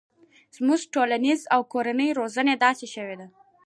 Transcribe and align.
زموږ 0.55 0.79
ټولنیزه 0.93 1.45
او 1.55 1.61
کورنۍ 1.73 2.09
روزنه 2.19 2.53
داسې 2.65 2.85
شوي 2.93 3.15